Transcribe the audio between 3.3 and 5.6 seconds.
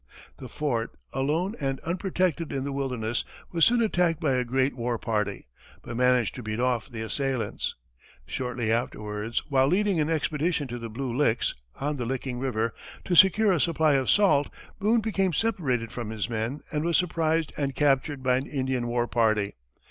was soon attacked by a great war party,